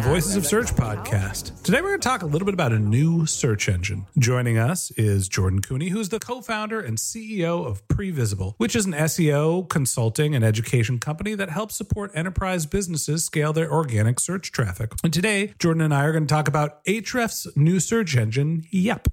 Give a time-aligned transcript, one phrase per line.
[0.00, 1.62] Voices of Search podcast.
[1.62, 4.06] Today we're going to talk a little bit about a new search engine.
[4.18, 8.92] Joining us is Jordan Koene, who's the co-founder and CEO of Previsible, which is an
[8.92, 14.92] SEO consulting and education company that helps support enterprise businesses scale their organic search traffic.
[15.02, 19.08] And today, Jordan and I are going to talk about Ahrefs' new search engine, Yep.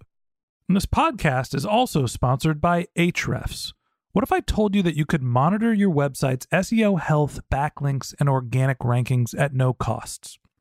[0.67, 3.73] And this podcast is also sponsored by Ahrefs.
[4.13, 8.29] What if I told you that you could monitor your website's SEO health, backlinks, and
[8.29, 10.39] organic rankings at no costs?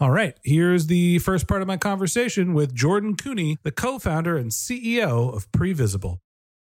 [0.00, 4.50] All right, here's the first part of my conversation with Jordan Koene, the co-founder and
[4.50, 6.20] CEO of Previsible.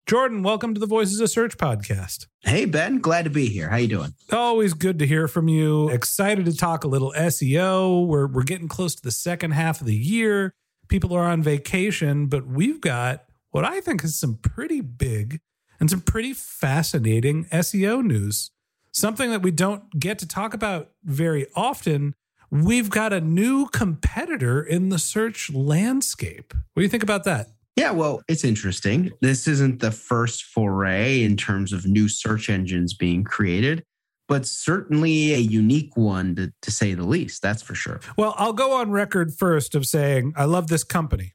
[0.07, 2.29] Jordan, welcome to the Voices of Search podcast.
[2.43, 3.71] Hey Ben, glad to be here.
[3.71, 4.15] How you doing?
[4.31, 5.89] Always good to hear from you.
[5.89, 8.07] Excited to talk a little SEO.
[8.07, 10.55] We're we're getting close to the second half of the year.
[10.87, 15.41] People are on vacation, but we've got what I think is some pretty big
[15.81, 18.53] and some pretty fascinating SEO news.
[18.93, 22.15] Something that we don't get to talk about very often.
[22.55, 26.55] We've got a new competitor in the search landscape.
[26.55, 27.49] What do you think about that?
[27.75, 29.11] Yeah, well, it's interesting.
[29.21, 33.83] This isn't the first foray in terms of new search engines being created,
[34.29, 37.43] but certainly a unique one to, to say the least.
[37.43, 37.99] That's for sure.
[38.17, 41.33] Well, I'll go on record first of saying I love this company.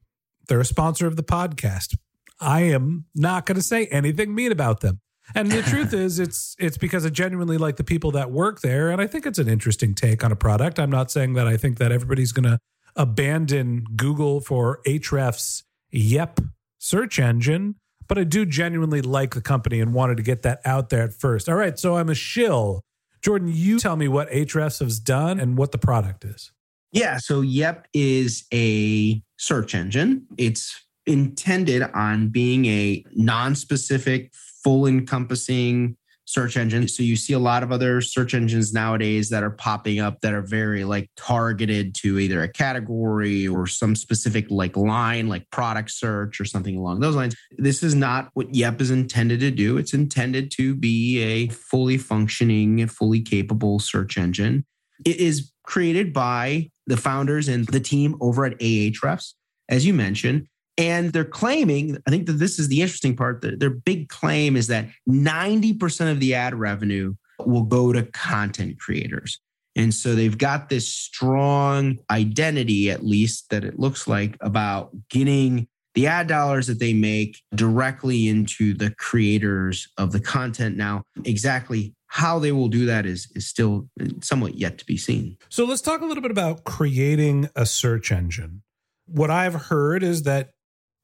[0.47, 1.97] They're a sponsor of the podcast.
[2.39, 5.01] I am not going to say anything mean about them.
[5.35, 8.89] And the truth is it's it's because I genuinely like the people that work there
[8.89, 10.79] and I think it's an interesting take on a product.
[10.79, 12.59] I'm not saying that I think that everybody's going to
[12.95, 16.39] abandon Google for Ahrefs Yep
[16.79, 17.75] search engine,
[18.07, 21.13] but I do genuinely like the company and wanted to get that out there at
[21.13, 21.47] first.
[21.47, 22.83] All right, so I'm a shill.
[23.21, 26.51] Jordan, you tell me what Ahrefs has done and what the product is.
[26.91, 30.25] Yeah, so Yep is a search engine.
[30.37, 34.31] It's intended on being a non-specific,
[34.63, 35.97] full encompassing
[36.29, 36.87] search engine.
[36.87, 40.31] So you see a lot of other search engines nowadays that are popping up that
[40.31, 45.89] are very like targeted to either a category or some specific like line, like product
[45.89, 47.35] search or something along those lines.
[47.57, 49.77] This is not what Yep is intended to do.
[49.77, 54.65] It's intended to be a fully functioning, fully capable search engine.
[55.05, 59.33] It is created by the founders and the team over at Ahrefs,
[59.67, 60.47] as you mentioned.
[60.79, 63.41] And they're claiming, I think that this is the interesting part.
[63.41, 67.15] Their, big claim is that 90% of the ad revenue
[67.45, 69.39] will go to content creators.
[69.75, 75.67] And so they've got this strong identity, at least that it looks like, about getting
[75.95, 80.77] the ad dollars that they make directly into the creators of the content.
[80.77, 83.89] Now, exactly how they will do that is is still
[84.21, 85.37] somewhat yet to be seen.
[85.49, 88.63] So let's talk a little bit about creating a search engine.
[89.07, 90.51] What I've heard is that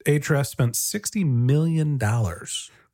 [0.06, 2.00] Ahrefs spent $60 million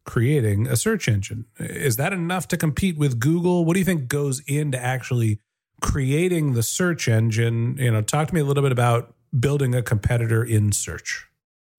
[0.03, 1.45] creating a search engine.
[1.59, 3.65] Is that enough to compete with Google?
[3.65, 5.39] What do you think goes into actually
[5.81, 7.77] creating the search engine?
[7.77, 11.27] You know, talk to me a little bit about building a competitor in search.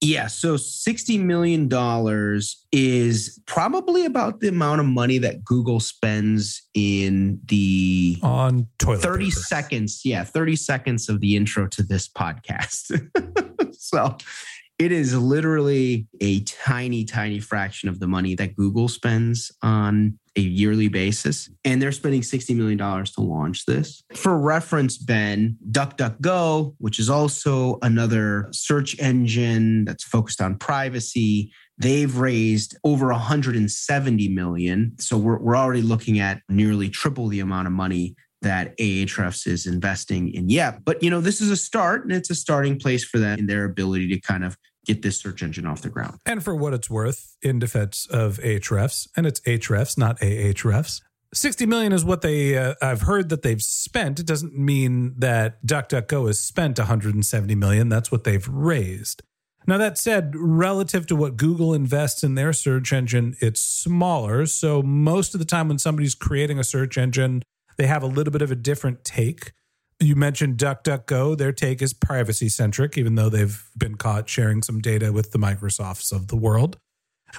[0.04, 1.68] Yeah, so $60 million
[2.72, 9.26] is probably about the amount of money that Google spends in the on toilet 30
[9.26, 9.36] paper.
[9.36, 10.00] seconds.
[10.04, 13.00] Yeah, 30 seconds of the intro to this podcast.
[13.78, 14.16] so
[14.78, 20.40] it is literally a tiny, tiny fraction of the money that Google spends on a
[20.40, 21.50] yearly basis.
[21.64, 24.02] And they're spending $60 million to launch this.
[24.14, 32.16] For reference, Ben, DuckDuckGo, which is also another search engine that's focused on privacy, they've
[32.16, 34.92] raised over 170 million.
[34.98, 39.66] So we're, we're already looking at nearly triple the amount of money that Ahrefs is
[39.66, 40.80] investing in Yep.
[40.84, 43.46] But you know, this is a start and it's a starting place for them in
[43.46, 46.18] their ability to kind of get this search engine off the ground.
[46.26, 51.00] And for what it's worth, in defense of Ahrefs, and it's Ahrefs, not Ahrefs,
[51.34, 54.20] 60 million is what they uh, I've heard that they've spent.
[54.20, 57.88] It doesn't mean that DuckDuckGo has spent 170 million.
[57.88, 59.22] That's what they've raised.
[59.66, 64.44] Now that said, relative to what Google invests in their search engine, it's smaller.
[64.46, 67.42] So most of the time when somebody's creating a search engine,
[67.76, 69.52] they have a little bit of a different take.
[70.00, 71.38] You mentioned DuckDuckGo.
[71.38, 75.38] Their take is privacy centric, even though they've been caught sharing some data with the
[75.38, 76.78] Microsofts of the world.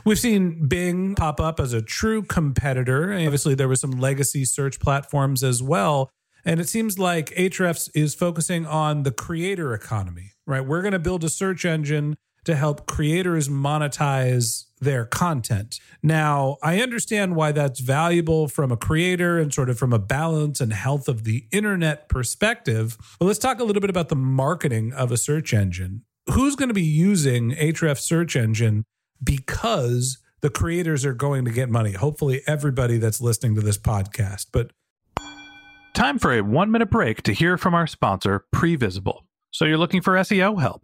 [0.06, 3.14] We've seen Bing pop up as a true competitor.
[3.14, 6.10] Obviously, there were some legacy search platforms as well.
[6.46, 10.66] And it seems like Ahrefs is focusing on the creator economy, right?
[10.66, 15.80] We're going to build a search engine to help creators monetize their content.
[16.02, 20.60] Now, I understand why that's valuable from a creator and sort of from a balance
[20.60, 22.98] and health of the internet perspective.
[23.20, 26.04] But let's talk a little bit about the marketing of a search engine.
[26.32, 28.84] Who's going to be using Ahrefs search engine
[29.24, 31.94] because the creators are going to get money?
[31.94, 34.48] Hopefully, everybody that's listening to this podcast.
[34.52, 34.72] But
[35.94, 39.20] Time for a one minute break to hear from our sponsor, Previsible.
[39.52, 40.84] So you're looking for SEO help,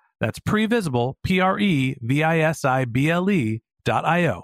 [0.21, 4.43] That's previsible, P R E V I S I B L E dot I O.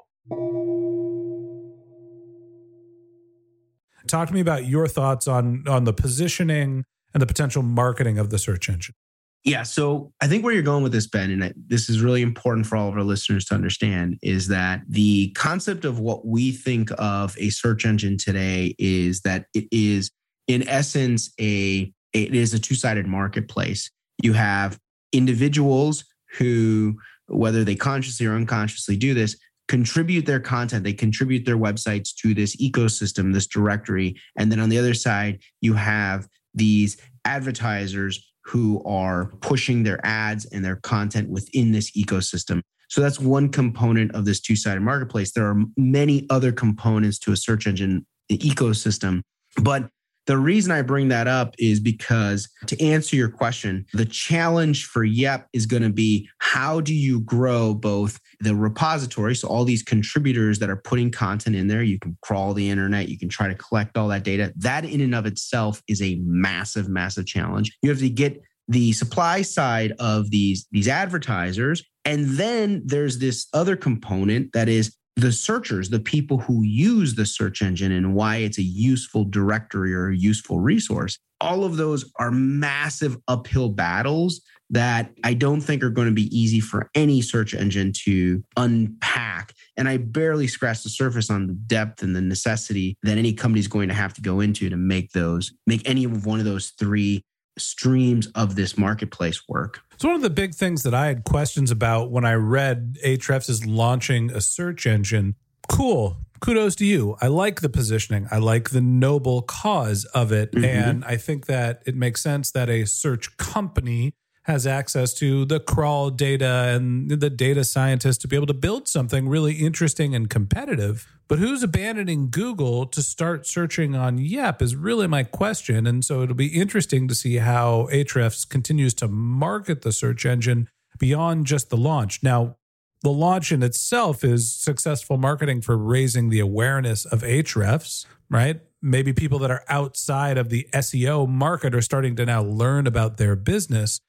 [4.07, 8.29] talk to me about your thoughts on on the positioning and the potential marketing of
[8.29, 8.95] the search engine.
[9.43, 9.63] Yeah.
[9.63, 12.75] So I think where you're going with this, Ben, and this is really important for
[12.75, 17.35] all of our listeners to understand, is that the concept of what we think of
[17.37, 20.11] a search engine today is that it is,
[20.47, 23.89] in essence, a it is a two sided marketplace.
[24.21, 24.79] You have
[25.11, 26.05] individuals
[26.37, 26.97] who,
[27.27, 29.37] whether they consciously or unconsciously do this,
[29.67, 34.15] contribute their content, they contribute their websites to this ecosystem, this directory.
[34.37, 40.45] And then on the other side, you have these advertisers who are pushing their ads
[40.45, 42.61] and their content within this ecosystem.
[42.89, 45.33] So that's one component of this two sided marketplace.
[45.33, 49.21] There are many other components to a search engine ecosystem.
[49.61, 49.89] But
[50.27, 55.03] the reason I bring that up is because to answer your question, the challenge for
[55.03, 59.81] Yep is going to be how do you grow both the repository, so all these
[59.81, 63.47] contributors that are putting content in there, you can crawl the internet, you can try
[63.47, 64.53] to collect all that data.
[64.57, 67.75] That in and of itself is a massive, massive challenge.
[67.81, 73.47] You have to get the supply side of these these advertisers And then there's this
[73.53, 78.37] other component that is the searchers, the people who use the search engine and why
[78.37, 81.17] it's a useful directory or a useful resource.
[81.41, 86.37] All of those are massive uphill battles that I don't think are going to be
[86.37, 89.53] easy for any search engine to unpack.
[89.75, 93.59] And I barely scratched the surface on the depth and the necessity that any company
[93.59, 96.45] is going to have to go into to make those, make any of one of
[96.45, 97.23] those three
[97.57, 99.79] streams of this marketplace work.
[99.97, 103.49] So one of the big things that I had questions about when I read Ahrefs
[103.49, 105.33] is launching a search engine.
[105.67, 106.17] Cool.
[106.39, 107.17] Kudos to you.
[107.19, 108.27] I like the positioning.
[108.29, 110.51] I like the noble cause of it.
[110.51, 110.65] Mm-hmm.
[110.65, 114.13] And I think that it makes sense that a search company
[114.47, 118.87] has access to the crawl data and the data scientists to be able to build
[118.87, 121.05] something really interesting and competitive.
[121.27, 125.85] But who's abandoning Google to start searching on Yep is really my question.
[125.85, 130.69] And so it'll be interesting to see how Ahrefs continues to market the search engine
[130.97, 132.23] beyond just the launch.
[132.23, 132.55] Now,
[133.03, 138.61] the launch in itself is successful marketing for raising the awareness of Ahrefs, right?
[138.81, 143.17] Maybe people that are outside of the SEO market are starting to now learn about
[143.17, 143.99] their business.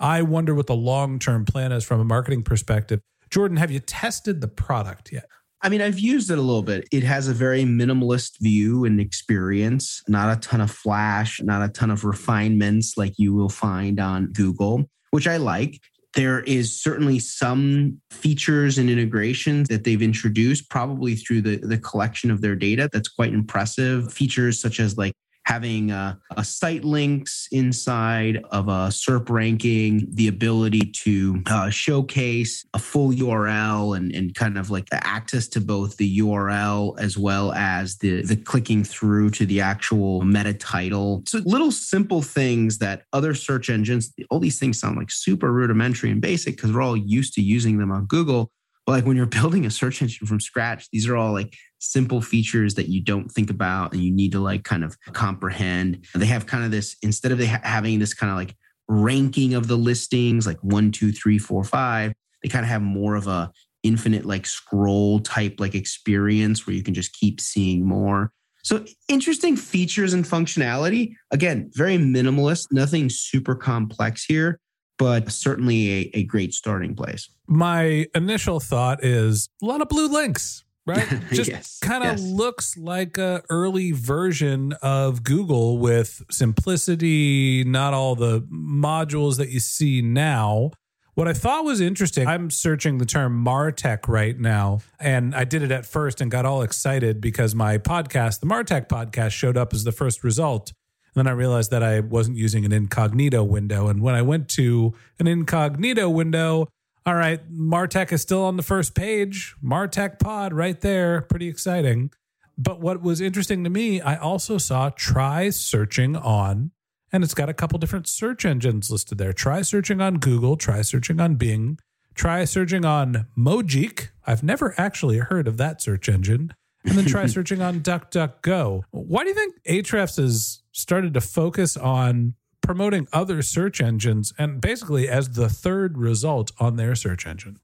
[0.00, 3.00] I wonder what the long term plan is from a marketing perspective.
[3.30, 5.26] Jordan, have you tested the product yet?
[5.60, 6.86] I mean, I've used it a little bit.
[6.92, 11.68] It has a very minimalist view and experience, not a ton of flash, not a
[11.68, 15.80] ton of refinements like you will find on Google, which I like.
[16.14, 22.30] There is certainly some features and integrations that they've introduced, probably through the, the collection
[22.30, 24.12] of their data, that's quite impressive.
[24.12, 25.12] Features such as like
[25.48, 32.66] having a, a, site links inside of a SERP ranking, the ability to uh, showcase
[32.74, 37.52] a full URL and, and kind of like access to both the URL as well
[37.54, 41.22] as the, the clicking through to the actual meta title.
[41.26, 46.10] So little simple things that other search engines, all these things sound like super rudimentary
[46.10, 48.52] and basic because we're all used to using them on Google.
[48.88, 52.22] But like when you're building a search engine from scratch, these are all like simple
[52.22, 56.06] features that you don't think about and you need to like kind of comprehend.
[56.14, 58.56] They have kind of this instead of they ha- having this kind of like
[58.88, 62.14] ranking of the listings, like one, two, three, four, five.
[62.42, 63.52] They kind of have more of a
[63.82, 68.32] infinite like scroll type like experience where you can just keep seeing more.
[68.64, 71.12] So interesting features and functionality.
[71.30, 74.60] Again, very minimalist, nothing super complex here,
[74.98, 77.28] but certainly a, a great starting place.
[77.46, 81.06] My initial thought is a lot of blue links right?
[81.32, 82.22] Just yes, kind of yes.
[82.22, 89.60] looks like a early version of Google with simplicity, not all the modules that you
[89.60, 90.70] see now.
[91.14, 95.62] What I thought was interesting, I'm searching the term Martech right now, and I did
[95.62, 99.74] it at first and got all excited because my podcast, the Martech podcast, showed up
[99.74, 100.72] as the first result.
[101.14, 103.88] And then I realized that I wasn't using an incognito window.
[103.88, 106.68] And when I went to an incognito window,
[107.06, 109.54] all right, Martech is still on the first page.
[109.64, 111.22] Martech Pod right there.
[111.22, 112.10] Pretty exciting.
[112.58, 116.72] But what was interesting to me, I also saw try searching on,
[117.12, 119.32] and it's got a couple different search engines listed there.
[119.32, 121.78] Try searching on Google, try searching on Bing,
[122.14, 124.08] try searching on Mojeek.
[124.26, 126.52] I've never actually heard of that search engine.
[126.84, 128.82] And then try searching on DuckDuckGo.
[128.90, 132.34] Why do you think Ahrefs has started to focus on
[132.68, 137.58] promoting other search engines and basically as the third result on their search engine.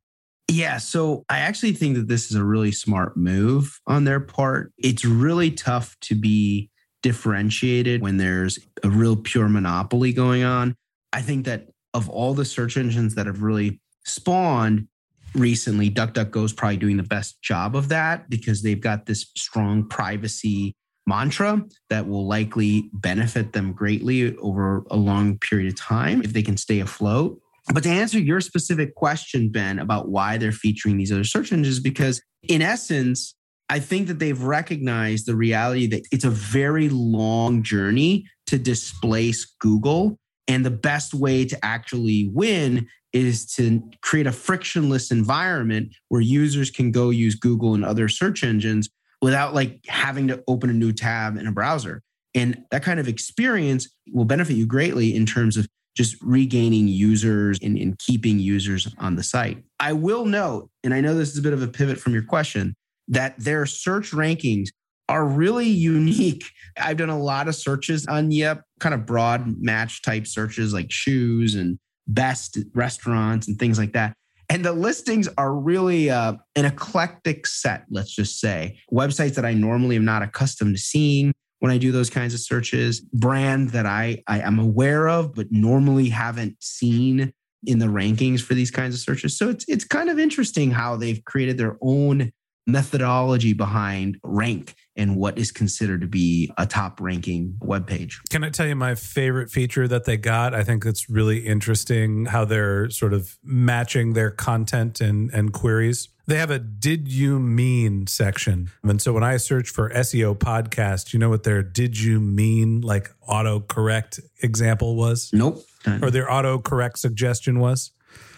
[0.51, 4.73] Yeah, so I actually think that this is a really smart move on their part.
[4.79, 6.71] It's really tough to be
[7.03, 10.75] differentiated when there's a real pure monopoly going on.
[11.13, 14.89] I think that of all the search engines that have really spawned
[15.35, 19.89] recently, DuckDuckGo is probably doing the best job of that because they've got this strong
[19.89, 20.75] privacy
[21.07, 26.43] mantra that will likely benefit them greatly over a long period of time if they
[26.43, 27.39] can stay afloat.
[27.73, 31.81] But to answer your specific question, Ben, about why they're featuring these other search engines,
[31.81, 33.35] because in essence,
[33.71, 39.47] I think that they've recognized the reality that it's a very long journey to displace
[39.61, 40.19] Google.
[40.47, 46.71] And the best way to actually win is to create a frictionless environment where users
[46.71, 48.91] can go use Google and other search engines
[49.23, 52.03] without like having to open a new tab in a browser.
[52.35, 57.59] And that kind of experience will benefit you greatly in terms of just regaining users
[57.63, 59.63] and, and, keeping users on the site.
[59.79, 62.25] I will note, and I know this is a bit of a pivot from your
[62.25, 62.75] question,
[63.07, 64.71] that their search rankings
[65.09, 66.45] are really unique.
[66.77, 70.91] I've done a lot of searches on Yep, kind of broad match type searches like
[70.91, 74.15] shoes and best restaurants and things like that.
[74.51, 78.79] And the listings are really uh, an eclectic set, let's just say.
[78.93, 82.41] Websites that I normally am not accustomed to seeing when I do those kinds of
[82.41, 87.33] searches, brand that I, I am aware of, but normally haven't seen
[87.65, 89.39] in the rankings for these kinds of searches.
[89.39, 92.33] So it's it's kind of interesting how they've created their own
[92.67, 98.21] methodology behind rank and what is considered to be a top ranking web page.
[98.31, 100.55] Can I tell you my favorite feature that they got?
[100.55, 106.09] I think it's really interesting how they're sort of matching their content and, and queries.
[106.27, 108.71] They have a did you mean section.
[108.83, 112.81] And so when I search for SEO podcast, you know what their did you mean
[112.81, 115.31] like autocorrect example was?
[115.35, 115.63] Nope.
[116.01, 117.91] Or their autocorrect suggestion was?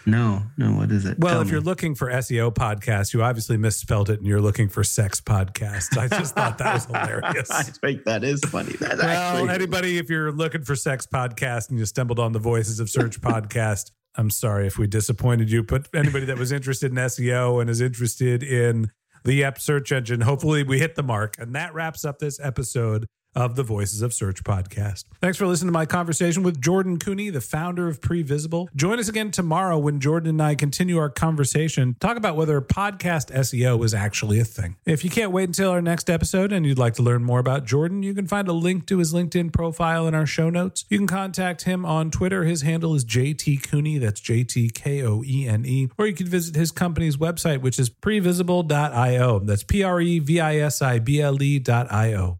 [0.07, 0.71] No, no.
[0.71, 1.19] What is it?
[1.19, 1.51] Well, Tell if me.
[1.51, 5.97] you're looking for SEO podcast, you obviously misspelled it and you're looking for sex podcast.
[5.97, 7.51] I just thought that was hilarious.
[7.51, 8.71] I think that is funny.
[8.79, 12.39] That's Well, actually anybody, if you're looking for sex podcast and you stumbled on the
[12.39, 15.61] Voices of Search podcast, I'm sorry if we disappointed you.
[15.61, 18.91] But anybody that was interested in SEO and is interested in
[19.25, 21.35] the app search engine, hopefully we hit the mark.
[21.37, 25.03] And that wraps up this episode of the Voices of Search podcast.
[25.21, 28.67] Thanks for listening to my conversation with Jordan Koene, the founder of Previsible.
[28.75, 33.31] Join us again tomorrow when Jordan and I continue our conversation, talk about whether podcast
[33.31, 34.75] SEO is actually a thing.
[34.87, 37.65] If you can't wait until our next episode and you'd like to learn more about
[37.65, 40.85] Jordan, you can find a link to his LinkedIn profile in our show notes.
[40.89, 42.43] You can contact him on Twitter.
[42.43, 43.99] His handle is JT Koene.
[43.99, 45.89] That's J T K O E N E.
[45.99, 49.39] Or you can visit his company's website, which is previsible.io.
[49.39, 52.39] That's P R E V I S I B L E.io.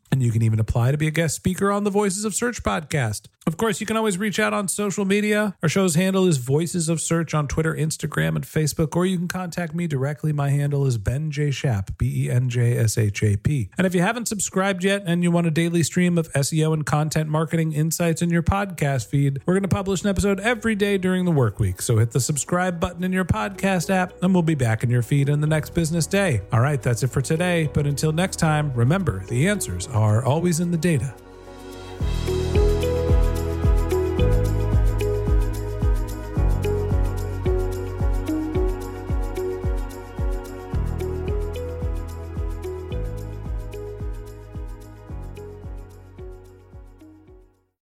[0.11, 2.63] and you can even apply to be a guest speaker on the Voices of Search
[2.63, 3.27] podcast.
[3.47, 5.55] Of course, you can always reach out on social media.
[5.63, 9.27] Our show's handle is Voices of Search on Twitter, Instagram, and Facebook, or you can
[9.27, 10.31] contact me directly.
[10.31, 11.49] My handle is Ben J.
[11.49, 13.69] Shap, B E N J S H A P.
[13.79, 16.85] And if you haven't subscribed yet and you want a daily stream of SEO and
[16.85, 20.99] content marketing insights in your podcast feed, we're going to publish an episode every day
[20.99, 21.81] during the work week.
[21.81, 25.01] So hit the subscribe button in your podcast app, and we'll be back in your
[25.01, 26.41] feed in the next business day.
[26.53, 27.71] All right, that's it for today.
[27.73, 31.13] But until next time, remember the answers are always in the data.